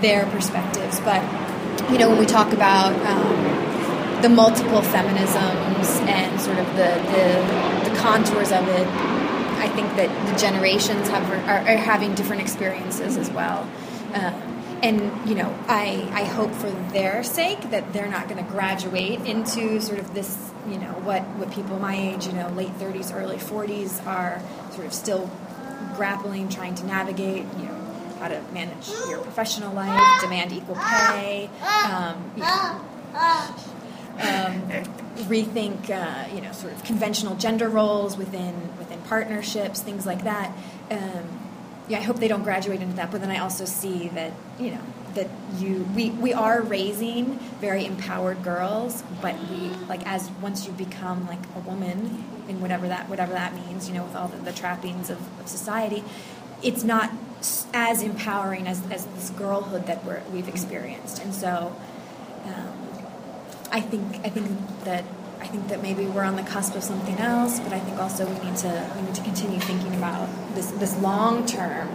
their 0.00 0.26
perspectives. 0.26 1.00
But 1.00 1.22
you 1.90 1.98
know, 1.98 2.08
when 2.08 2.18
we 2.18 2.26
talk 2.26 2.52
about 2.52 2.94
um, 3.06 4.22
the 4.22 4.28
multiple 4.28 4.80
feminisms 4.80 5.86
and 6.08 6.40
sort 6.40 6.58
of 6.58 6.66
the, 6.74 6.90
the, 7.12 7.90
the 7.90 7.96
contours 7.98 8.50
of 8.50 8.66
it, 8.68 8.86
I 9.58 9.68
think 9.68 9.94
that 9.96 10.32
the 10.32 10.38
generations 10.38 11.08
have 11.08 11.30
are, 11.30 11.68
are 11.68 11.76
having 11.76 12.14
different 12.14 12.42
experiences 12.42 13.16
as 13.16 13.30
well. 13.30 13.68
Um, 14.14 14.56
and 14.82 15.28
you 15.28 15.34
know 15.34 15.56
I, 15.68 16.08
I 16.12 16.24
hope 16.24 16.52
for 16.52 16.70
their 16.92 17.22
sake 17.22 17.70
that 17.70 17.92
they're 17.92 18.10
not 18.10 18.28
going 18.28 18.44
to 18.44 18.50
graduate 18.50 19.20
into 19.20 19.80
sort 19.80 19.98
of 19.98 20.12
this 20.12 20.52
you 20.68 20.78
know 20.78 20.92
what 21.04 21.22
what 21.38 21.50
people 21.52 21.78
my 21.78 21.96
age 21.96 22.26
you 22.26 22.32
know 22.32 22.48
late 22.50 22.72
30s 22.78 23.14
early 23.14 23.36
40s 23.36 24.04
are 24.06 24.40
sort 24.72 24.86
of 24.86 24.92
still 24.92 25.30
grappling 25.94 26.48
trying 26.48 26.74
to 26.74 26.86
navigate 26.86 27.44
you 27.58 27.64
know 27.64 27.74
how 28.18 28.28
to 28.28 28.40
manage 28.52 28.88
your 29.08 29.18
professional 29.18 29.72
life 29.74 30.20
demand 30.20 30.52
equal 30.52 30.74
pay 30.76 31.50
um, 31.84 32.30
you 32.34 32.42
know, 32.42 32.80
um, 34.18 34.84
rethink 35.28 35.90
uh, 35.90 36.34
you 36.34 36.40
know 36.40 36.52
sort 36.52 36.72
of 36.72 36.82
conventional 36.84 37.34
gender 37.36 37.68
roles 37.68 38.16
within 38.16 38.54
within 38.78 39.00
partnerships 39.02 39.80
things 39.80 40.06
like 40.06 40.24
that. 40.24 40.52
Um, 40.90 41.45
yeah, 41.88 41.98
I 41.98 42.02
hope 42.02 42.18
they 42.18 42.28
don't 42.28 42.42
graduate 42.42 42.80
into 42.80 42.96
that. 42.96 43.10
But 43.10 43.20
then 43.20 43.30
I 43.30 43.38
also 43.38 43.64
see 43.64 44.08
that 44.08 44.32
you 44.58 44.72
know 44.72 44.82
that 45.14 45.28
you 45.58 45.88
we 45.94 46.10
we 46.10 46.32
are 46.32 46.62
raising 46.62 47.38
very 47.60 47.86
empowered 47.86 48.42
girls, 48.42 49.02
but 49.22 49.34
we 49.50 49.70
like 49.88 50.06
as 50.06 50.30
once 50.42 50.66
you 50.66 50.72
become 50.72 51.26
like 51.26 51.44
a 51.56 51.60
woman 51.60 52.24
in 52.48 52.60
whatever 52.60 52.88
that 52.88 53.08
whatever 53.08 53.32
that 53.32 53.54
means, 53.54 53.88
you 53.88 53.94
know, 53.94 54.04
with 54.04 54.16
all 54.16 54.28
the, 54.28 54.36
the 54.38 54.52
trappings 54.52 55.10
of, 55.10 55.18
of 55.40 55.48
society, 55.48 56.04
it's 56.62 56.84
not 56.84 57.10
as 57.72 58.02
empowering 58.02 58.66
as, 58.66 58.82
as 58.90 59.04
this 59.06 59.30
girlhood 59.30 59.86
that 59.86 60.04
we're, 60.04 60.22
we've 60.32 60.48
experienced. 60.48 61.22
And 61.22 61.34
so, 61.34 61.76
um, 62.44 62.72
I 63.70 63.80
think 63.80 64.24
I 64.24 64.28
think 64.28 64.48
that 64.84 65.04
I 65.40 65.46
think 65.46 65.68
that 65.68 65.82
maybe 65.82 66.06
we're 66.06 66.24
on 66.24 66.36
the 66.36 66.42
cusp 66.42 66.74
of 66.74 66.82
something 66.82 67.18
else, 67.18 67.60
but 67.60 67.72
I 67.72 67.78
think 67.80 67.98
also 67.98 68.26
we 68.26 68.38
need 68.44 68.56
to 68.58 68.90
we 68.96 69.02
need 69.02 69.14
to 69.14 69.22
continue 69.22 69.60
thinking 69.60 69.94
about 69.94 70.28
this 70.54 70.70
this 70.72 70.96
long 71.00 71.46
term 71.46 71.88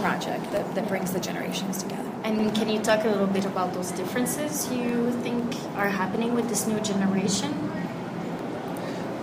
project 0.00 0.50
that, 0.52 0.74
that 0.74 0.88
brings 0.88 1.12
the 1.12 1.20
generations 1.20 1.82
together. 1.82 2.10
And 2.24 2.54
can 2.54 2.68
you 2.68 2.80
talk 2.80 3.04
a 3.04 3.08
little 3.08 3.26
bit 3.26 3.44
about 3.44 3.74
those 3.74 3.92
differences 3.92 4.70
you 4.72 5.12
think 5.22 5.54
are 5.76 5.88
happening 5.88 6.34
with 6.34 6.48
this 6.48 6.66
new 6.66 6.80
generation? 6.80 7.52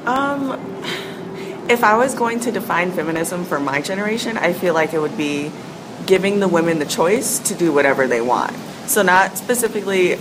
Um, 0.05 0.51
if 1.69 1.83
I 1.83 1.97
was 1.97 2.15
going 2.15 2.39
to 2.41 2.51
define 2.51 2.91
feminism 2.91 3.45
for 3.45 3.59
my 3.59 3.81
generation, 3.81 4.37
I 4.37 4.53
feel 4.53 4.73
like 4.73 4.93
it 4.93 4.99
would 4.99 5.17
be 5.17 5.51
giving 6.05 6.39
the 6.39 6.47
women 6.47 6.79
the 6.79 6.85
choice 6.85 7.39
to 7.39 7.55
do 7.55 7.71
whatever 7.71 8.07
they 8.07 8.21
want. 8.21 8.55
So 8.87 9.01
not 9.01 9.37
specifically 9.37 10.17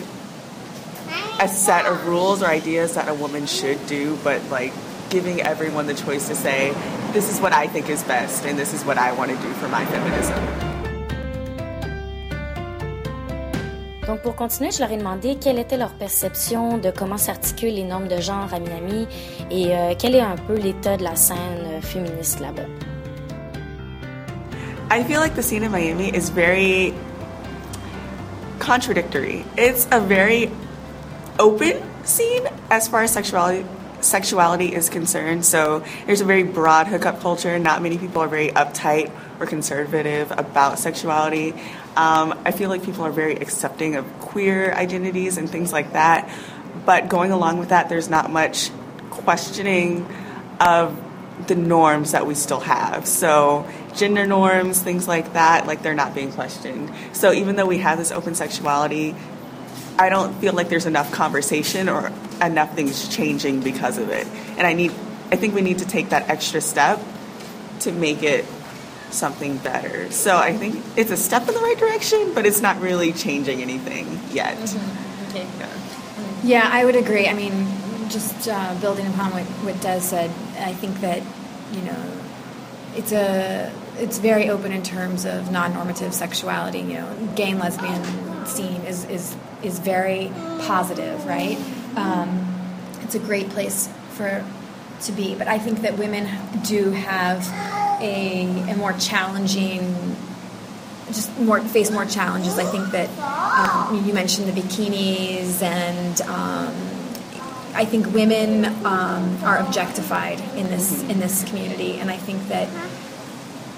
a 1.40 1.49
set 1.49 1.87
of 1.87 2.06
rules 2.06 2.42
or 2.42 2.47
ideas 2.47 2.94
that 2.94 3.09
a 3.09 3.14
woman 3.14 3.47
should 3.47 3.78
do, 3.87 4.16
but 4.23 4.42
like 4.50 4.73
giving 5.09 5.40
everyone 5.40 5.87
the 5.87 5.94
choice 5.94 6.28
to 6.28 6.35
say, 6.35 6.73
this 7.12 7.32
is 7.32 7.40
what 7.40 7.54
I 7.54 7.66
think 7.66 7.88
is 7.88 8.04
best 8.04 8.44
and 8.44 8.59
this 8.59 8.75
is 8.75 8.85
what 8.85 8.99
I 8.99 9.12
want 9.12 9.30
to 9.30 9.37
do 9.38 9.50
for 9.54 9.68
my 9.68 9.85
feminism. 9.87 10.37
Donc, 14.06 14.23
pour 14.23 14.35
continuer, 14.35 14.73
je 14.73 14.80
leur 14.80 14.90
ai 14.90 14.97
demandé 14.97 15.37
quelle 15.40 15.59
était 15.59 15.76
leur 15.76 15.92
perception 15.92 16.78
de 16.78 16.90
comment 16.90 17.16
s'articulent 17.16 17.75
les 17.75 17.85
normes 17.85 18.09
de 18.09 18.20
genre 18.20 18.52
à 18.52 18.59
Miami 18.59 19.06
et 19.50 19.75
euh, 19.75 19.94
quel 19.97 20.16
est 20.16 20.20
un 20.20 20.37
peu 20.37 20.54
l'état 20.54 20.97
de 20.97 21.04
la 21.04 21.14
scène 21.14 21.38
euh, 21.64 21.80
féministe 21.80 22.40
là-bas. 22.40 22.66
I 24.90 25.04
feel 25.04 25.20
like 25.20 25.37
the 25.37 25.42
scene 25.42 25.62
in 25.62 25.70
Miami 25.70 26.11
is 26.12 26.28
very 26.28 26.92
contradictory. 28.59 29.44
It's 29.56 29.87
a 29.92 30.00
very 30.00 30.50
open 31.40 31.82
scene 32.04 32.47
as 32.70 32.87
far 32.87 33.02
as 33.02 33.12
sexuality 33.12 33.66
sexuality 34.00 34.75
is 34.75 34.88
concerned. 34.88 35.44
So 35.44 35.85
there's 36.06 36.20
a 36.23 36.25
very 36.25 36.42
broad 36.42 36.87
hookup 36.87 37.20
culture. 37.20 37.59
Not 37.59 37.82
many 37.82 37.99
people 37.99 38.23
are 38.23 38.28
very 38.28 38.49
uptight 38.49 39.12
or 39.38 39.47
conservative 39.47 40.30
about 40.30 40.78
sexuality. 40.78 41.52
Um, 41.97 42.38
I 42.44 42.50
feel 42.50 42.70
like 42.70 42.82
people 42.82 43.04
are 43.04 43.12
very 43.12 43.37
accepting 43.37 43.97
of 43.97 44.06
queer 44.20 44.73
identities 44.73 45.37
and 45.37 45.50
things 45.50 45.70
like 45.70 45.92
that. 45.92 46.30
But 46.87 47.11
going 47.11 47.30
along 47.30 47.59
with 47.59 47.70
that, 47.70 47.90
there's 47.90 48.09
not 48.09 48.30
much 48.30 48.70
questioning 49.11 50.09
of 50.61 50.99
the 51.47 51.54
norms 51.54 52.12
that 52.12 52.26
we 52.26 52.35
still 52.35 52.61
have. 52.61 53.06
So 53.06 53.68
gender 53.94 54.26
norms, 54.26 54.80
things 54.80 55.09
like 55.09 55.32
that, 55.35 55.66
like 55.66 55.82
they're 55.82 55.94
not 55.94 56.14
being 56.14 56.32
questioned. 56.32 56.90
So 57.12 57.32
even 57.32 57.56
though 57.56 57.66
we 57.66 57.78
have 57.78 57.99
this 57.99 58.12
open 58.12 58.35
sexuality, 58.35 59.14
I 59.99 60.09
don't 60.09 60.35
feel 60.40 60.54
like 60.54 60.68
there's 60.68 60.87
enough 60.87 61.12
conversation 61.12 61.88
or 61.88 62.12
enough 62.42 62.75
things 62.75 63.09
changing 63.09 63.61
because 63.61 63.99
of 63.99 64.09
it. 64.11 64.26
And 64.56 64.66
I 64.66 64.73
need 64.73 64.92
I 65.32 65.37
think 65.37 65.54
we 65.54 65.62
need 65.62 65.78
to 65.78 65.87
take 65.87 66.09
that 66.11 66.28
extra 66.28 66.61
step 66.61 67.00
to 67.80 67.92
make 67.92 68.23
it 68.23 68.44
something 69.11 69.56
better. 69.59 70.11
So 70.11 70.37
I 70.37 70.56
think 70.56 70.82
it's 70.97 71.11
a 71.11 71.16
step 71.16 71.49
in 71.49 71.54
the 71.54 71.61
right 71.61 71.78
direction, 71.78 72.32
but 72.35 72.47
it's 72.47 72.61
not 72.61 72.80
really 72.80 73.12
changing 73.12 73.62
anything 73.62 74.20
yet. 74.32 74.56
Mm-hmm. 74.56 75.28
Okay. 75.30 75.47
Yeah. 75.59 76.40
yeah. 76.42 76.70
I 76.73 76.85
would 76.85 76.97
agree. 76.97 77.28
I 77.28 77.35
mean, 77.35 77.66
just 78.09 78.49
uh, 78.49 78.75
building 78.80 79.06
upon 79.06 79.32
what, 79.32 79.44
what 79.64 79.80
Des 79.80 80.00
said, 80.00 80.30
I 80.59 80.73
think 80.75 81.00
that, 81.00 81.23
you 81.73 81.82
know, 81.82 82.20
it's 82.97 83.12
a 83.12 83.73
it's 83.99 84.18
very 84.18 84.49
open 84.49 84.73
in 84.73 84.82
terms 84.82 85.25
of 85.25 85.52
non-normative 85.52 86.12
sexuality. 86.12 86.80
You 86.80 86.94
know, 86.94 87.28
gay 87.37 87.50
and 87.50 87.61
lesbian 87.61 88.47
scene 88.47 88.82
is 88.82 89.04
is 89.04 89.37
is 89.62 89.79
very 89.79 90.31
positive, 90.61 91.25
right? 91.26 91.59
Um, 91.97 92.47
it's 93.02 93.14
a 93.14 93.19
great 93.19 93.49
place 93.50 93.88
for 94.11 94.45
to 95.02 95.12
be. 95.12 95.35
But 95.35 95.49
I 95.49 95.59
think 95.59 95.81
that 95.81 95.99
women 95.99 96.29
do 96.64 96.90
have 96.90 97.47
a, 98.02 98.71
a 98.71 98.76
more 98.76 98.93
challenging 98.95 100.17
just 101.07 101.37
more 101.40 101.61
face 101.61 101.90
more 101.90 102.05
challenges. 102.05 102.59
I 102.59 102.64
think 102.64 102.90
that 102.93 103.09
um, 103.19 104.07
you 104.07 104.12
mentioned 104.12 104.49
the 104.49 104.61
bikinis, 104.61 105.61
and 105.62 106.21
um, 106.23 106.73
I 107.75 107.85
think 107.85 108.12
women 108.12 108.64
um, 108.85 109.38
are 109.43 109.59
objectified 109.59 110.40
in 110.57 110.69
this 110.69 111.02
in 111.05 111.19
this 111.19 111.45
community, 111.45 111.99
and 111.99 112.11
I 112.11 112.17
think 112.17 112.47
that 112.49 112.69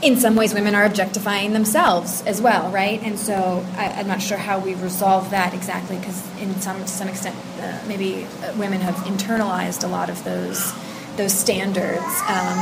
in 0.03 0.17
some 0.17 0.35
ways 0.35 0.53
women 0.53 0.75
are 0.75 0.85
objectifying 0.85 1.53
themselves 1.53 2.23
as 2.23 2.43
well, 2.43 2.71
right? 2.71 3.01
And 3.03 3.19
so 3.19 3.65
I, 3.77 4.01
am 4.01 4.09
not 4.09 4.21
sure 4.21 4.37
how 4.37 4.59
we 4.59 4.75
resolve 4.75 5.31
that 5.31 5.55
exactly 5.55 5.97
because 5.97 6.29
in 6.41 6.61
some 6.61 6.81
to 6.81 6.89
some 6.89 7.09
extent 7.09 7.37
uh, 7.61 7.79
maybe 7.87 8.27
uh, 8.43 8.53
women 8.57 8.81
have 8.81 8.97
internalized 9.07 9.85
a 9.85 9.87
lot 9.87 10.11
of 10.11 10.23
those 10.25 10.73
those 11.17 11.33
standards. 11.33 12.03
Um, 12.03 12.59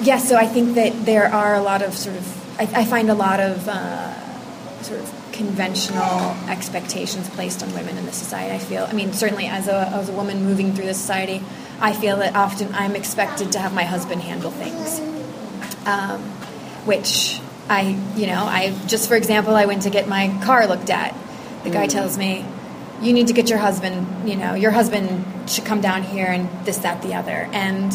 yes, 0.00 0.06
yeah, 0.06 0.18
so 0.18 0.36
I 0.36 0.46
think 0.46 0.74
that 0.74 1.06
there 1.06 1.32
are 1.32 1.54
a 1.54 1.62
lot 1.62 1.82
of 1.82 1.96
sort 1.96 2.16
of 2.16 2.60
I, 2.60 2.80
I 2.80 2.84
find 2.84 3.08
a 3.08 3.14
lot 3.14 3.40
of 3.40 3.66
uh, 3.66 4.82
sort 4.82 5.00
of 5.00 5.14
conventional 5.32 6.36
expectations 6.48 7.30
placed 7.30 7.62
on 7.62 7.72
women 7.72 7.96
in 7.96 8.04
the 8.04 8.12
society. 8.12 8.54
I 8.54 8.58
feel 8.58 8.84
I 8.84 8.92
mean 8.92 9.14
certainly 9.14 9.46
as 9.46 9.68
a 9.68 9.88
as 9.88 10.10
a 10.10 10.12
woman 10.12 10.44
moving 10.44 10.74
through 10.74 10.86
the 10.86 10.94
society. 10.94 11.42
I 11.80 11.92
feel 11.92 12.16
that 12.18 12.34
often 12.34 12.74
I'm 12.74 12.96
expected 12.96 13.52
to 13.52 13.58
have 13.58 13.72
my 13.72 13.84
husband 13.84 14.20
handle 14.22 14.50
things, 14.50 15.00
um, 15.86 16.20
which 16.84 17.40
I, 17.68 17.98
you 18.16 18.26
know, 18.26 18.44
I 18.44 18.76
just 18.86 19.08
for 19.08 19.16
example, 19.16 19.54
I 19.54 19.66
went 19.66 19.82
to 19.82 19.90
get 19.90 20.08
my 20.08 20.36
car 20.44 20.66
looked 20.66 20.90
at. 20.90 21.14
The 21.64 21.70
guy 21.70 21.86
mm. 21.86 21.90
tells 21.90 22.18
me, 22.18 22.44
"You 23.00 23.12
need 23.12 23.28
to 23.28 23.32
get 23.32 23.48
your 23.48 23.58
husband. 23.58 24.28
You 24.28 24.36
know, 24.36 24.54
your 24.54 24.70
husband 24.70 25.50
should 25.50 25.64
come 25.64 25.80
down 25.80 26.02
here 26.02 26.26
and 26.26 26.48
this, 26.64 26.78
that, 26.78 27.02
the 27.02 27.14
other." 27.14 27.48
And 27.52 27.92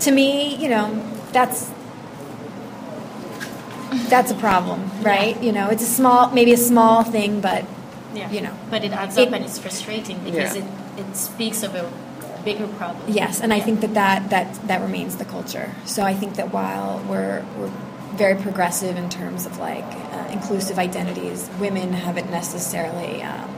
to 0.00 0.10
me, 0.10 0.56
you 0.56 0.68
know, 0.68 1.02
that's 1.32 1.70
that's 4.08 4.30
a 4.30 4.34
problem, 4.34 4.90
right? 5.02 5.36
Yeah. 5.36 5.42
You 5.42 5.52
know, 5.52 5.68
it's 5.70 5.82
a 5.82 5.86
small, 5.86 6.30
maybe 6.30 6.52
a 6.52 6.58
small 6.58 7.02
thing, 7.02 7.40
but 7.40 7.64
yeah. 8.14 8.30
you 8.30 8.40
know, 8.40 8.54
but 8.70 8.84
it 8.84 8.92
adds 8.92 9.16
it, 9.16 9.28
up 9.28 9.34
and 9.34 9.44
it's 9.44 9.58
frustrating 9.58 10.18
because 10.18 10.56
yeah. 10.56 10.64
it 10.64 11.00
it 11.00 11.16
speaks 11.16 11.62
of 11.62 11.74
a 11.74 11.90
bigger 12.46 12.68
problem. 12.68 13.04
Yes, 13.08 13.40
and 13.40 13.52
I 13.52 13.60
think 13.60 13.80
that, 13.80 13.94
that 13.94 14.30
that 14.30 14.68
that 14.68 14.80
remains 14.80 15.16
the 15.16 15.26
culture. 15.26 15.74
So 15.84 16.02
I 16.02 16.14
think 16.14 16.36
that 16.36 16.52
while 16.52 17.04
we're 17.10 17.44
we're 17.58 17.72
very 18.14 18.40
progressive 18.40 18.96
in 18.96 19.10
terms 19.10 19.44
of 19.44 19.58
like 19.58 19.84
uh, 19.84 20.28
inclusive 20.32 20.78
identities, 20.78 21.50
women 21.60 21.92
haven't 21.92 22.30
necessarily 22.30 23.22
um, 23.22 23.50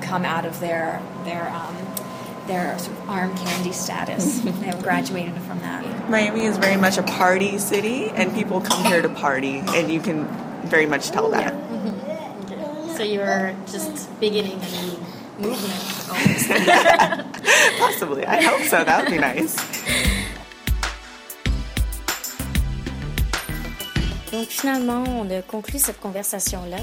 come 0.00 0.24
out 0.24 0.46
of 0.46 0.58
their 0.60 1.02
their 1.24 1.50
um, 1.50 1.76
their 2.46 2.78
sort 2.78 2.96
of 2.96 3.10
arm 3.10 3.36
candy 3.36 3.72
status. 3.72 4.38
they 4.44 4.50
have 4.72 4.82
graduated 4.82 5.34
from 5.42 5.58
that. 5.60 6.08
Miami 6.08 6.44
is 6.44 6.56
very 6.56 6.76
much 6.76 6.96
a 6.96 7.02
party 7.02 7.58
city, 7.58 8.08
and 8.10 8.32
people 8.34 8.60
come 8.60 8.84
here 8.84 9.02
to 9.02 9.08
party, 9.08 9.58
and 9.74 9.90
you 9.90 10.00
can 10.00 10.26
very 10.68 10.86
much 10.86 11.10
tell 11.10 11.28
that. 11.30 11.52
Yeah. 11.52 11.60
Mm-hmm. 11.60 12.96
So 12.96 13.02
you're 13.02 13.56
just 13.66 14.08
beginning 14.20 14.60
movement 15.38 15.74
Possibly. 17.78 18.24
I 18.26 18.42
hope 18.42 18.62
so. 18.62 18.84
That 18.84 19.04
would 19.04 19.12
be 19.12 19.18
nice. 19.18 19.56
Donc 24.32 24.48
finalement, 24.48 25.04
on 25.20 25.30
a 25.30 25.42
conclu 25.42 25.78
cette 25.78 26.00
conversation-là 26.00 26.78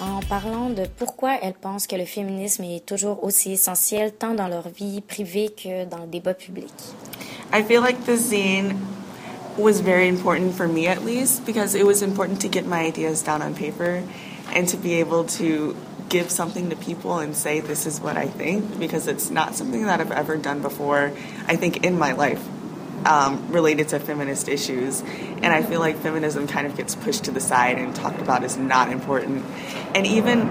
en 0.00 0.20
parlant 0.20 0.70
de 0.70 0.84
pourquoi 0.98 1.38
elles 1.42 1.54
pensent 1.54 1.86
que 1.86 1.96
le 1.96 2.04
féminisme 2.04 2.64
est 2.64 2.84
toujours 2.84 3.24
aussi 3.24 3.52
essentiel 3.52 4.12
tant 4.12 4.34
dans 4.34 4.48
leur 4.48 4.68
vie 4.68 5.00
privée 5.00 5.50
que 5.50 5.84
dans 5.84 5.98
le 5.98 6.06
débat 6.06 6.34
public. 6.34 6.72
I 7.52 7.62
feel 7.62 7.80
like 7.80 8.04
the 8.04 8.16
zine 8.16 8.76
was 9.58 9.80
very 9.80 10.08
important 10.08 10.52
for 10.54 10.68
me 10.68 10.86
at 10.86 11.04
least 11.04 11.44
because 11.44 11.74
it 11.74 11.84
was 11.84 12.02
important 12.02 12.40
to 12.40 12.48
get 12.48 12.66
my 12.66 12.84
ideas 12.86 13.22
down 13.22 13.42
on 13.42 13.54
paper 13.54 14.02
and 14.54 14.66
to 14.66 14.76
be 14.76 14.94
able 15.00 15.24
to 15.24 15.74
give 16.10 16.30
something 16.30 16.68
to 16.70 16.76
people 16.76 17.18
and 17.20 17.34
say 17.34 17.60
this 17.60 17.86
is 17.86 18.00
what 18.00 18.16
I 18.16 18.26
think 18.26 18.78
because 18.78 19.06
it's 19.06 19.30
not 19.30 19.54
something 19.54 19.86
that 19.86 20.00
I've 20.00 20.10
ever 20.10 20.36
done 20.36 20.60
before. 20.60 21.12
I 21.46 21.56
think 21.56 21.86
in 21.86 21.98
my 21.98 22.12
life. 22.12 22.46
Um, 23.02 23.50
related 23.50 23.88
to 23.88 23.98
feminist 23.98 24.46
issues, 24.46 25.00
and 25.00 25.46
I 25.46 25.62
feel 25.62 25.80
like 25.80 25.96
feminism 25.96 26.46
kind 26.46 26.66
of 26.66 26.76
gets 26.76 26.94
pushed 26.94 27.24
to 27.24 27.30
the 27.30 27.40
side 27.40 27.78
and 27.78 27.96
talked 27.96 28.20
about 28.20 28.44
as 28.44 28.58
not 28.58 28.92
important. 28.92 29.42
And 29.94 30.06
even 30.06 30.42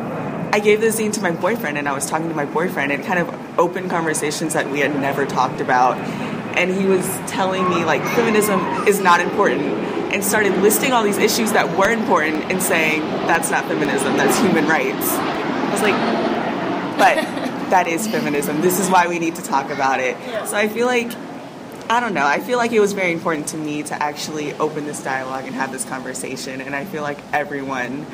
I 0.51 0.59
gave 0.59 0.81
this 0.81 0.99
zine 0.99 1.13
to 1.13 1.21
my 1.21 1.29
boyfriend, 1.29 1.77
and 1.77 1.87
I 1.87 1.93
was 1.93 2.07
talking 2.07 2.27
to 2.27 2.33
my 2.33 2.45
boyfriend, 2.45 2.91
and 2.91 3.05
kind 3.05 3.19
of 3.19 3.59
open 3.59 3.87
conversations 3.87 4.55
that 4.55 4.71
we 4.71 4.79
had 4.79 4.99
never 4.99 5.27
talked 5.27 5.61
about. 5.61 5.97
And 6.57 6.75
he 6.75 6.85
was 6.85 7.05
telling 7.27 7.69
me 7.69 7.85
like 7.85 8.01
feminism 8.15 8.61
is 8.87 8.99
not 8.99 9.19
important, 9.19 9.61
and 10.11 10.23
started 10.23 10.57
listing 10.57 10.91
all 10.91 11.03
these 11.03 11.19
issues 11.19 11.51
that 11.51 11.77
were 11.77 11.91
important 11.91 12.51
and 12.51 12.63
saying 12.63 13.01
that's 13.27 13.51
not 13.51 13.65
feminism, 13.65 14.17
that's 14.17 14.39
human 14.39 14.67
rights. 14.67 15.38
I 15.69 15.71
was 15.71 15.81
like, 15.81 16.97
but 16.97 17.15
that 17.69 17.87
is 17.87 18.07
feminism. 18.07 18.61
This 18.61 18.79
is 18.79 18.89
why 18.89 19.07
we 19.07 19.19
need 19.19 19.35
to 19.35 19.43
talk 19.43 19.69
about 19.69 19.99
it. 19.99 20.17
So 20.47 20.57
I 20.57 20.67
feel 20.67 20.87
like, 20.87 21.11
I 21.89 21.99
don't 21.99 22.13
know, 22.13 22.25
I 22.25 22.39
feel 22.39 22.57
like 22.57 22.71
it 22.71 22.79
was 22.79 22.93
very 22.93 23.11
important 23.11 23.47
to 23.49 23.57
me 23.57 23.83
to 23.83 24.01
actually 24.01 24.53
open 24.53 24.85
this 24.85 25.03
dialogue 25.03 25.45
and 25.45 25.53
have 25.53 25.71
this 25.71 25.85
conversation. 25.85 26.59
And 26.61 26.75
I 26.75 26.85
feel 26.85 27.03
like 27.03 27.19
everyone 27.31 28.05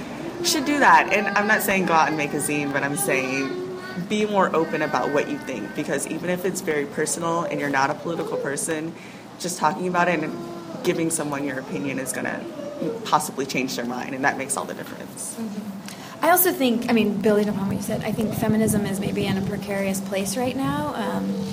should 0.43 0.65
do 0.65 0.79
that. 0.79 1.13
And 1.13 1.27
I'm 1.38 1.47
not 1.47 1.62
saying 1.62 1.85
go 1.85 1.93
out 1.93 2.09
and 2.09 2.17
make 2.17 2.33
a 2.33 2.38
zine, 2.38 2.74
but 2.74 2.83
I'm 2.83 2.97
saying 2.97 3.63
be 4.09 4.25
more 4.25 4.53
open 4.53 4.81
about 4.81 5.13
what 5.13 5.29
you 5.29 5.38
think 5.38 5.74
because 5.75 6.05
even 6.07 6.29
if 6.29 6.43
it's 6.43 6.59
very 6.59 6.85
personal 6.85 7.43
and 7.43 7.59
you're 7.59 7.69
not 7.69 7.89
a 7.89 7.93
political 7.93 8.38
person, 8.38 8.93
just 9.39 9.57
talking 9.57 9.88
about 9.88 10.09
it 10.09 10.19
and 10.19 10.83
giving 10.83 11.09
someone 11.09 11.45
your 11.45 11.59
opinion 11.59 12.00
is 12.00 12.12
going 12.12 12.25
to 12.25 13.00
possibly 13.05 13.45
change 13.45 13.75
their 13.75 13.85
mind, 13.85 14.13
and 14.13 14.25
that 14.25 14.38
makes 14.38 14.57
all 14.57 14.65
the 14.65 14.74
difference. 14.74 15.35
Mm-hmm. 15.35 15.75
I 16.22 16.31
also 16.31 16.51
think, 16.51 16.89
I 16.89 16.93
mean, 16.93 17.22
building 17.22 17.50
upon 17.50 17.67
what 17.67 17.75
you 17.75 17.81
said, 17.81 18.03
I 18.03 18.12
think 18.12 18.34
feminism 18.34 18.86
is 18.86 19.00
maybe 19.00 19.25
in 19.25 19.38
a 19.38 19.41
precarious 19.41 20.00
place 20.01 20.38
right 20.38 20.55
now. 20.55 20.93
Um, 20.95 21.45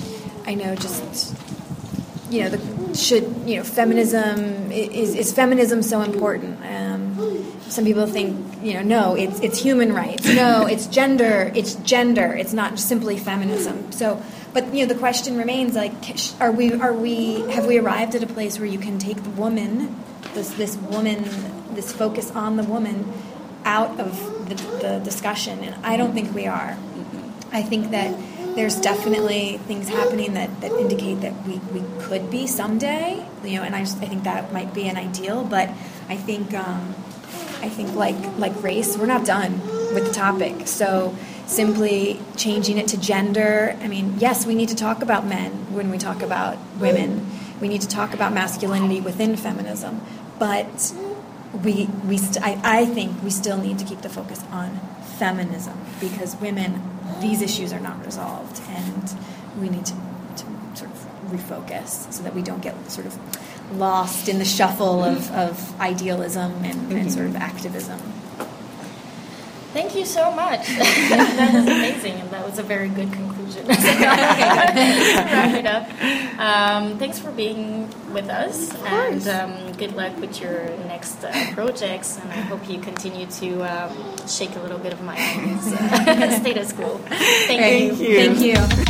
I 0.45 0.55
know 0.55 0.75
just, 0.75 1.35
you 2.29 2.43
know, 2.43 2.49
the, 2.49 2.95
should, 2.95 3.23
you 3.45 3.57
know, 3.57 3.63
feminism, 3.63 4.71
is, 4.71 5.15
is 5.15 5.33
feminism 5.33 5.83
so 5.83 6.01
important? 6.01 6.59
Um, 6.65 7.53
some 7.69 7.85
people 7.85 8.05
think, 8.05 8.63
you 8.63 8.73
know, 8.73 8.81
no, 8.81 9.15
it's, 9.15 9.39
it's 9.39 9.59
human 9.59 9.93
rights. 9.93 10.25
No, 10.25 10.65
it's 10.69 10.87
gender, 10.87 11.51
it's 11.55 11.75
gender. 11.75 12.33
It's 12.33 12.53
not 12.53 12.79
simply 12.79 13.17
feminism. 13.17 13.91
So, 13.91 14.21
but, 14.53 14.73
you 14.73 14.85
know, 14.85 14.93
the 14.93 14.99
question 14.99 15.37
remains, 15.37 15.75
like, 15.75 15.93
are 16.39 16.51
we, 16.51 16.73
are 16.73 16.93
we, 16.93 17.41
have 17.51 17.65
we 17.65 17.79
arrived 17.79 18.15
at 18.15 18.23
a 18.23 18.27
place 18.27 18.59
where 18.59 18.67
you 18.67 18.79
can 18.79 18.99
take 18.99 19.21
the 19.23 19.31
woman, 19.31 19.99
this, 20.33 20.51
this 20.51 20.77
woman, 20.77 21.23
this 21.73 21.91
focus 21.91 22.31
on 22.31 22.57
the 22.57 22.63
woman, 22.63 23.11
out 23.65 23.99
of 23.99 24.32
the, 24.49 24.55
the 24.55 25.01
discussion, 25.03 25.59
and 25.63 25.85
I 25.85 25.97
don't 25.97 26.13
think 26.13 26.33
we 26.33 26.47
are. 26.47 26.77
I 27.51 27.61
think 27.61 27.91
that 27.91 28.15
there's 28.55 28.79
definitely 28.79 29.57
things 29.59 29.89
happening 29.89 30.33
that, 30.33 30.61
that 30.61 30.71
indicate 30.71 31.21
that 31.21 31.33
we, 31.47 31.57
we 31.73 31.83
could 32.01 32.29
be 32.29 32.45
someday, 32.47 33.25
you 33.43 33.57
know, 33.57 33.63
and 33.63 33.75
I, 33.75 33.79
just, 33.79 33.97
I 34.01 34.05
think 34.05 34.23
that 34.23 34.53
might 34.53 34.73
be 34.73 34.87
an 34.87 34.97
ideal, 34.97 35.43
but 35.43 35.69
I 36.09 36.15
think 36.15 36.53
um, 36.53 36.95
I 37.61 37.69
think 37.69 37.95
like 37.95 38.15
like 38.37 38.61
race, 38.61 38.97
we're 38.97 39.05
not 39.05 39.25
done 39.25 39.59
with 39.93 40.05
the 40.05 40.13
topic. 40.13 40.67
So 40.67 41.15
simply 41.45 42.19
changing 42.35 42.77
it 42.77 42.87
to 42.89 42.97
gender. 42.97 43.77
I 43.81 43.87
mean, 43.87 44.15
yes, 44.19 44.45
we 44.45 44.53
need 44.55 44.69
to 44.69 44.75
talk 44.75 45.01
about 45.01 45.25
men 45.25 45.51
when 45.73 45.89
we 45.89 45.97
talk 45.97 46.21
about 46.21 46.57
women. 46.77 47.25
We 47.61 47.67
need 47.69 47.81
to 47.81 47.87
talk 47.87 48.13
about 48.13 48.33
masculinity 48.33 48.99
within 48.99 49.37
feminism, 49.37 50.01
but 50.39 50.93
we 51.63 51.85
we 52.07 52.17
st- 52.17 52.43
I, 52.43 52.59
I 52.81 52.85
think 52.85 53.21
we 53.21 53.29
still 53.29 53.57
need 53.57 53.77
to 53.79 53.85
keep 53.85 54.01
the 54.01 54.09
focus 54.09 54.43
on 54.51 54.79
feminism 55.17 55.77
because 55.99 56.35
women 56.37 56.81
these 57.21 57.41
issues 57.41 57.71
are 57.71 57.79
not 57.79 58.03
resolved 58.05 58.61
and 58.69 59.15
we 59.59 59.69
need 59.69 59.85
to, 59.85 59.93
to 59.93 60.45
sort 60.75 60.89
of 60.91 61.07
refocus 61.29 62.11
so 62.11 62.23
that 62.23 62.33
we 62.33 62.41
don't 62.41 62.61
get 62.61 62.75
sort 62.91 63.05
of 63.05 63.17
lost 63.77 64.27
in 64.27 64.39
the 64.39 64.45
shuffle 64.45 65.03
of, 65.03 65.31
of 65.31 65.79
idealism 65.79 66.51
and, 66.63 66.91
and 66.91 67.11
sort 67.11 67.27
of 67.27 67.35
activism. 67.35 67.99
Thank 69.73 69.95
you 69.95 70.05
so 70.05 70.31
much. 70.31 70.67
that 70.77 71.51
was 71.51 71.65
amazing, 71.65 72.13
and 72.13 72.29
that 72.29 72.45
was 72.45 72.59
a 72.59 72.63
very 72.63 72.89
good 72.89 73.11
conclusion. 73.11 73.65
wrap 73.67 75.55
it 75.55 75.65
up. 75.65 76.39
Um, 76.39 76.99
thanks 76.99 77.17
for 77.17 77.31
being 77.31 77.89
with 78.13 78.29
us, 78.29 78.73
and 78.85 79.27
um, 79.27 79.71
good 79.73 79.95
luck 79.95 80.15
with 80.19 80.39
your 80.39 80.65
next 80.85 81.23
uh, 81.23 81.31
projects. 81.53 82.19
And 82.19 82.31
I 82.31 82.41
hope 82.41 82.69
you 82.69 82.79
continue 82.79 83.25
to 83.25 83.61
um, 83.63 84.27
shake 84.27 84.55
a 84.55 84.59
little 84.59 84.79
bit 84.79 84.93
of 84.93 85.01
my 85.01 85.17
uh, 85.17 86.39
status 86.39 86.71
quo. 86.71 86.97
Thank, 87.47 87.97
Thank 87.97 87.99
you. 87.99 88.15
Thank 88.15 88.77
you. 88.77 88.82